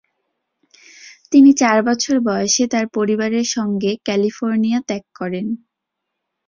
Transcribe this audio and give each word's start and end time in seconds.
তিনি 1.31 1.51
চার 1.53 1.77
বছর 1.87 2.15
বয়সে 2.27 2.63
তার 2.67 2.85
পরিবারের 2.95 3.47
সঙ্গে 3.55 3.91
ক্যালিফোর্নিয়া 4.05 4.79
ত্যাগ 4.87 5.03
করেন। 5.15 5.45